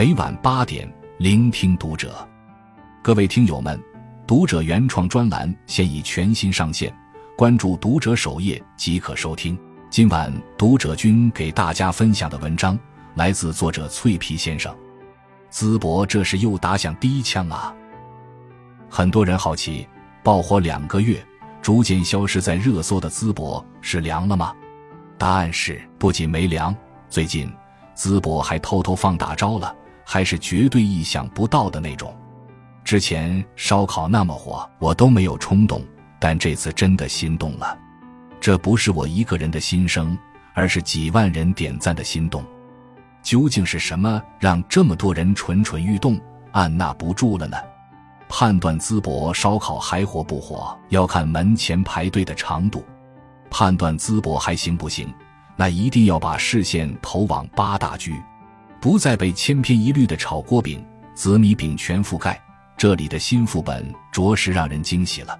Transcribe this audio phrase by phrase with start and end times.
[0.00, 2.26] 每晚八点，聆听读者。
[3.02, 3.78] 各位听友们，
[4.26, 6.90] 读者原创专栏现已全新上线，
[7.36, 9.58] 关注读者首页即可收听。
[9.90, 12.78] 今晚读者君给大家分享的文章
[13.14, 14.74] 来自作者脆皮先生。
[15.52, 17.76] 淄博这是又打响第一枪啊！
[18.88, 19.86] 很多人好奇，
[20.22, 21.22] 爆火两个月，
[21.60, 24.54] 逐渐消失在热搜的淄博是凉了吗？
[25.18, 26.74] 答案是，不仅没凉，
[27.10, 27.52] 最近
[27.94, 29.76] 淄博还偷偷放大招了，
[30.12, 32.12] 还是绝对意想不到的那种。
[32.82, 35.84] 之前烧烤那么火，我都没有冲动，
[36.18, 37.78] 但这次真的心动了。
[38.40, 40.18] 这不是我一个人的心声，
[40.52, 42.44] 而是几万人点赞的心动。
[43.22, 46.20] 究竟是什么让这么多人蠢蠢欲动、
[46.50, 47.56] 按捺不住了呢？
[48.28, 52.80] 判断淄博烧烤还火不火，要看门前排队的长度；
[53.48, 55.08] 判断淄博还行不行，
[55.54, 58.20] 那一定要把视线投往八大居，
[58.80, 62.40] 不再被千篇一律的炒锅饼、紫米饼全覆盖。
[62.76, 65.38] 这里的新副本着实让人惊喜了。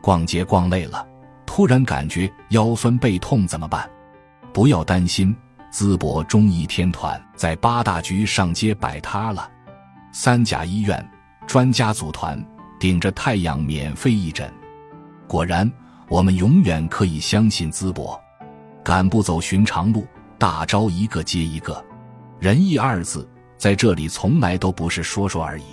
[0.00, 1.06] 逛街逛累了，
[1.44, 3.88] 突然感觉腰酸背痛怎么办？
[4.54, 5.36] 不要担心。
[5.70, 9.50] 淄博中医天团在八大局上街摆摊了，
[10.12, 11.06] 三甲医院
[11.46, 12.42] 专家组团
[12.80, 14.50] 顶着太阳免费义诊。
[15.26, 15.70] 果然，
[16.08, 18.18] 我们永远可以相信淄博，
[18.82, 20.06] 敢不走寻常路，
[20.38, 21.84] 大招一个接一个。
[22.40, 25.64] 仁义二字在这里从来都不是说说而已，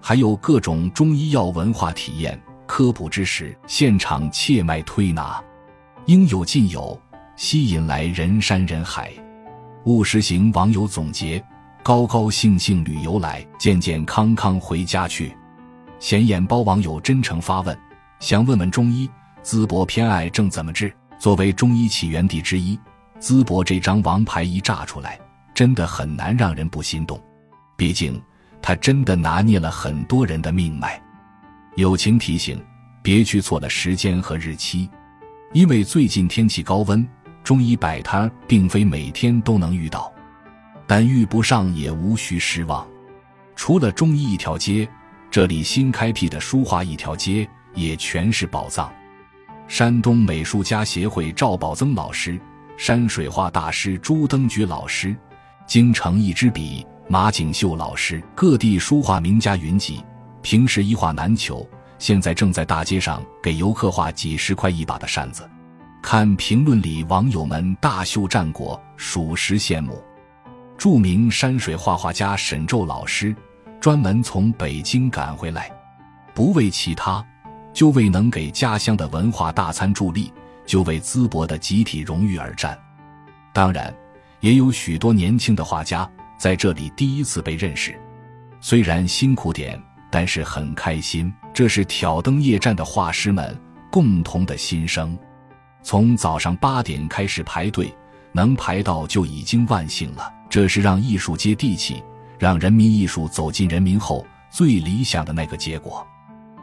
[0.00, 5.42] 还有各种中医药文化体验、科普知识，现场切脉推拿，
[6.04, 6.98] 应有尽有。
[7.34, 9.12] 吸引来人山人海，
[9.84, 11.42] 务实行网友总结，
[11.82, 15.36] 高高兴兴旅游来，健健康康回家去。
[15.98, 17.78] 显眼包网友真诚发问，
[18.20, 19.06] 想问问中医，
[19.44, 20.90] 淄博偏爱症怎么治？
[21.18, 22.78] 作为中医起源地之一，
[23.20, 25.18] 淄博这张王牌一炸出来，
[25.56, 27.18] 真的很难让人不心动。
[27.78, 28.22] 毕竟，
[28.60, 31.02] 他真的拿捏了很多人的命脉。
[31.76, 32.62] 友情提醒：
[33.02, 34.86] 别去错了时间和日期，
[35.54, 37.08] 因为最近天气高温。
[37.42, 40.12] 中医摆摊并非每天都能遇到，
[40.86, 42.86] 但遇不上也无需失望。
[43.54, 44.86] 除了中医一条街，
[45.30, 48.92] 这里新开辟的书画一条街也全是宝藏。
[49.68, 52.38] 山东美术家协会赵宝增老师、
[52.76, 55.16] 山水画大师朱登举老师、
[55.66, 60.00] 京城一支笔马景秀老师，各地书画名家云集。
[60.40, 61.68] 平时一画难求，
[61.98, 65.48] 现在正在大街上给游客画几十块一把的扇子。
[66.00, 70.00] 看评论里网友们大秀战果，属实羡慕。
[70.78, 73.34] 著名山水画画家沈宙老师
[73.80, 75.68] 专门从北京赶回来，
[76.32, 77.24] 不为其他，
[77.72, 80.32] 就为能给家乡的文化大餐助力，
[80.64, 82.78] 就为淄博的集体荣誉而战。
[83.52, 83.92] 当然，
[84.40, 86.08] 也有许多年轻的画家
[86.38, 87.98] 在这里第一次被认识，
[88.60, 89.80] 虽然辛苦点，
[90.10, 91.32] 但是很开心。
[91.54, 93.58] 这是挑灯夜战的画师们
[93.90, 95.18] 共同的心声。
[95.82, 97.94] 从早上八点开始排队，
[98.32, 100.30] 能排到就已经万幸了。
[100.50, 102.02] 这是让艺术接地气，
[102.38, 106.06] 让人民艺术走进人民后最理想的那个结果。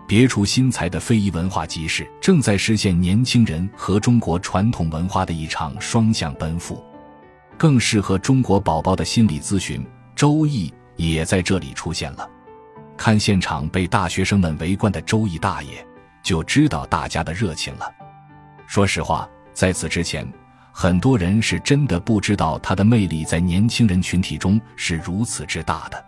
[0.08, 6.84] 别出心裁的非遗文化集市，正在实现年轻人和中国传统文化的一场双向奔赴。
[7.58, 12.30] 更适合中国宝宝的心理咨询，周易也在这里出现了。
[12.98, 15.86] 看现场被大学生们围观的周易大爷，
[16.22, 17.92] 就知道大家的热情了。
[18.68, 20.28] 说实话，在此之前，
[20.72, 26.06] 很多人是真的不知道他的魅力在年轻人群体中是如此之大的。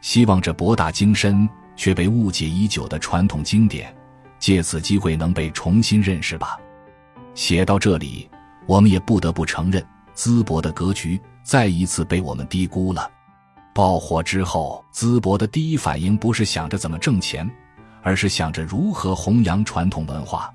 [0.00, 3.94] 希望这博大精深却被误解已久的传统经典，
[4.38, 6.56] 借此机会能被重新认识吧。
[7.34, 8.28] 写到这里，
[8.66, 9.84] 我们也不得不承认，
[10.16, 13.08] 淄博的格局再一次被我们低估了。
[13.74, 17.48] 爆火之后，淄博的第一反应不是想着怎么挣钱，
[18.02, 20.50] 而是想着如何弘扬传统文化。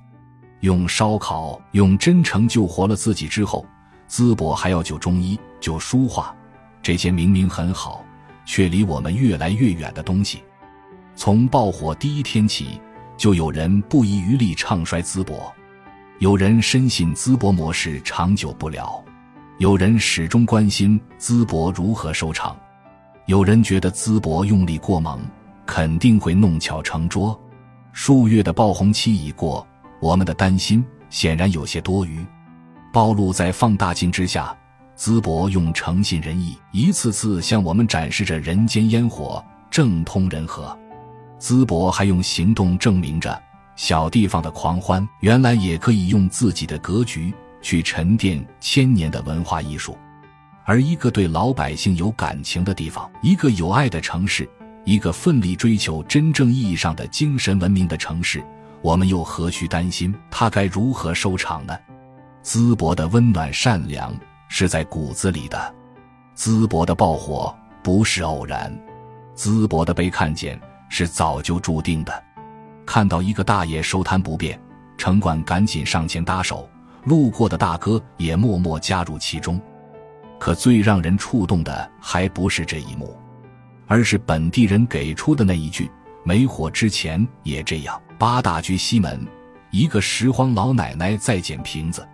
[0.61, 3.63] 用烧烤、用真诚救活了自己之后，
[4.09, 6.35] 淄博还要救中医、救书画，
[6.81, 8.03] 这些明明很好，
[8.45, 10.43] 却离我们越来越远的东西。
[11.15, 12.81] 从爆火第一天起，
[13.17, 15.53] 就有人不遗余力唱衰淄博，
[16.17, 19.03] 有人深信淄博模式长久不了，
[19.61, 22.57] 有人始终关心淄博如何收场，
[23.27, 25.19] 有人觉得淄博用力过猛，
[25.67, 27.39] 肯定会弄巧成拙。
[27.93, 29.63] 数月的爆红期已过。
[30.01, 32.25] 我们的担心显然有些多余，
[32.91, 34.51] 暴露在放大镜之下。
[34.97, 40.75] 淄博用诚信仁义一次次向我们展示着人间烟火，正通人和。
[41.39, 43.39] 淄博还用行动证明着，
[43.75, 47.31] 小地方的狂欢原来也可以用自己的格局
[47.61, 49.97] 去沉淀千年的文化艺术。
[50.63, 54.47] 而一个对老百姓有感情的地方，一个有爱的城市，
[54.85, 58.43] 一个奋力追求真正意义上的精神文明的城市，
[58.81, 61.77] 我们又何须担心它该如何收场呢？
[62.43, 64.13] 淄博的温暖善良
[64.47, 65.75] 是在骨子里的，
[66.35, 67.53] 淄博的爆火
[67.83, 68.71] 不是偶然，
[69.35, 70.59] 淄博的被看见
[70.89, 72.23] 是早就注定的。
[72.85, 74.59] 看到一个大爷收摊不便，
[74.97, 76.67] 城管赶紧上前搭手，
[77.03, 79.59] 路过的大哥也默默加入其中。
[80.39, 83.15] 可最让人触动的还不是这一幕，
[83.87, 85.89] 而是本地人给出的那一句
[86.25, 89.27] ：“没火之前也这样。”八大局西门，
[89.69, 92.07] 一个拾荒老奶奶在捡瓶子。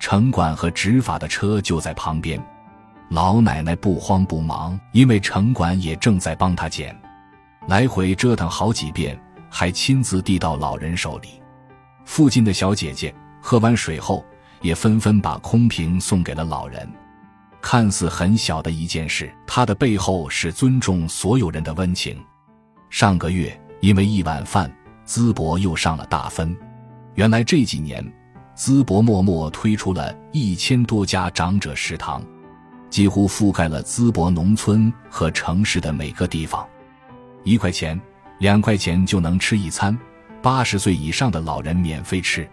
[0.00, 2.42] 城管和执法的车就在旁边，
[3.10, 6.98] 老奶奶不慌不忙，因为城管也正在帮她捡。
[7.68, 11.42] 来回折腾好几遍，还亲自递到老人手里。
[12.04, 14.24] 附近的小姐姐喝完水后，
[14.60, 16.88] 也纷纷把空瓶送给了老人。
[17.60, 22.18] 看似很小的一件事，它的背后是尊重所有人的温情。
[22.88, 24.70] 上个月，因为一碗饭，
[25.06, 26.56] 淄博又上了大分。
[27.14, 28.04] 原来这几年。
[28.56, 32.22] 淄博默默推出了一千多家长者食堂，
[32.90, 36.68] 几乎覆盖了淄博农村和城市的每个地方。
[37.42, 37.98] 一块钱、
[38.38, 39.98] 两块钱就能吃一餐，
[40.42, 42.46] 八十岁以上的老人免费吃，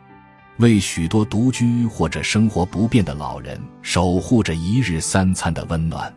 [0.59, 6.11] 为许多独居或者生活不便的老人守护着一日三餐的温暖。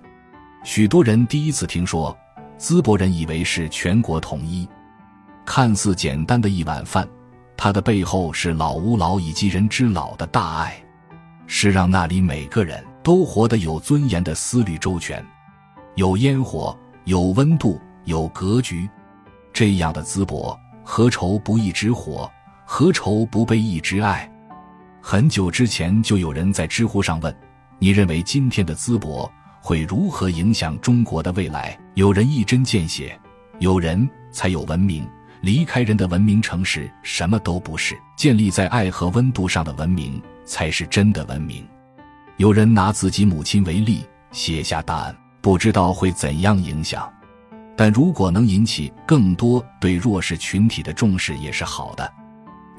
[0.65, 2.17] 许多人第一次听说，
[2.59, 4.67] 淄博人以为是全国统一，
[5.45, 7.07] 看似简单的一碗饭。
[7.55, 10.83] 它的背后是老吾老以及人之老的大爱，
[11.47, 15.23] 是让那里每个人都活得有尊严的思虑周全，
[15.97, 18.89] 有烟火，有温度，有格局。
[19.53, 22.31] 这样的淄博，何愁不一直火？
[22.73, 24.31] 何愁不被一直爱？
[25.03, 27.37] 很久之前就有人在知乎上问
[27.81, 29.29] ：“你认为今天的淄博
[29.61, 33.21] 会如何影响中国的未来？”有人一针见血
[33.59, 35.05] ：“有人才有文明。”
[35.43, 41.67] 离开人的文明城市什么都不是，建立在爱和温度上的文明才是真的文明。
[42.37, 47.13] 有人拿自己母亲为例，写下答案，不知道会怎样影响。
[47.77, 52.13] 但如果能引起更多对弱势群体的重视，也是好的。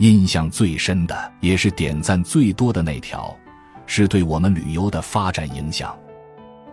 [0.02, 3.38] 印象最深的，也是点赞最多的那条，
[3.86, 5.96] 是对我们旅游的发展影响。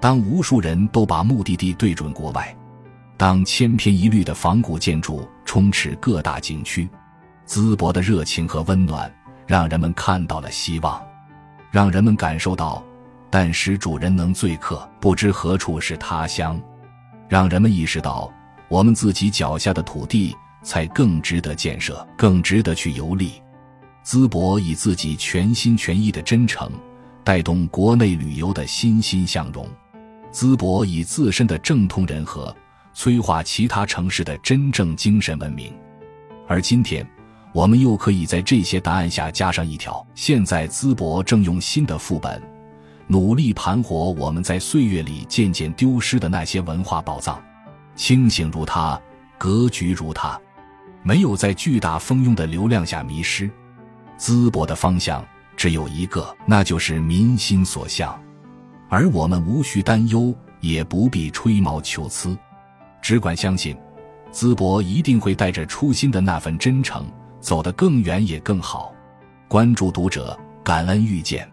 [0.00, 2.56] 当无数人都把目的地对准国外。
[3.18, 6.88] 当千篇一律的仿古建筑充斥各大景区，
[7.46, 9.14] 淄博的热情和温暖
[9.46, 10.98] 让人们看到了希望，
[11.70, 12.82] 让人们感受到，
[13.28, 16.58] 但使主人能醉客，不知何处是他乡，
[17.28, 18.32] 让人们意识到，
[18.68, 23.32] 我们自己脚下的土地才更值得建设，更值得去游历。
[24.04, 26.70] 淄博以自己全心全意的真诚，
[27.22, 29.66] 带动国内旅游的欣欣向荣；
[30.32, 32.54] 淄博以自身的正通人和。
[32.94, 35.72] 催化其他城市的真正精神文明，
[36.48, 37.08] 而今天，
[37.52, 42.42] 我们又可以在这些答案下加上一条：现在淄博正用新的副本，
[43.06, 47.40] 努力盘活我们在岁月里渐渐丢失的那些文化宝藏。
[47.94, 49.00] 清醒如他，
[49.38, 50.36] 格局如他，
[51.08, 53.50] 没有在巨大蜂拥的流量下迷失。
[54.18, 55.26] 淄博的方向
[55.56, 58.22] 只有一个，那就是民心所向，
[58.90, 62.36] 而我们无需担忧，也不必吹毛求疵。
[63.00, 63.74] 只管相信，
[64.30, 67.06] 淄博一定会带着初心的那份真诚，
[67.40, 68.92] 走得更远也更好。
[69.48, 71.50] 关注读者，感恩遇见。